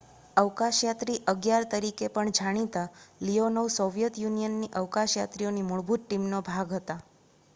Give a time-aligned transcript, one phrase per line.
[0.37, 2.85] """અવકાશયાત્રી 11" તરીકે પણ જાણીતા
[3.21, 6.99] લીયોનોવ સોવિયેત યુનિયનની અવકાશયાત્રીઓની મૂળભૂત ટીમનો ભાગ હતા.